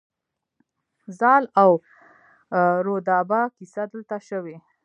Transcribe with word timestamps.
زال 1.19 1.43
او 1.61 1.71
رودابه 2.85 3.39
کیسه 3.57 3.83
دلته 3.91 4.17
شوې 4.27 4.57